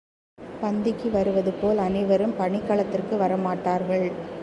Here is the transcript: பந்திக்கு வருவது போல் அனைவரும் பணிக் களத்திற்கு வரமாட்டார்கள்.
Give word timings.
பந்திக்கு 0.61 1.11
வருவது 1.11 1.51
போல் 1.51 1.77
அனைவரும் 1.77 2.35
பணிக் 2.35 2.67
களத்திற்கு 2.67 3.17
வரமாட்டார்கள். 3.17 4.07